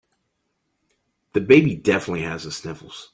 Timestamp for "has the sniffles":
2.23-3.09